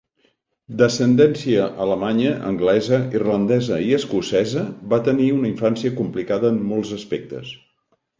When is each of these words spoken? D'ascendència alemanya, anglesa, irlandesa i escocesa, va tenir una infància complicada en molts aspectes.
D'ascendència 0.77 1.65
alemanya, 1.83 2.31
anglesa, 2.51 2.99
irlandesa 3.17 3.77
i 3.89 3.93
escocesa, 3.97 4.63
va 4.95 4.99
tenir 5.09 5.29
una 5.35 5.51
infància 5.51 5.93
complicada 6.01 6.51
en 6.55 6.59
molts 6.71 6.95
aspectes. 6.97 7.53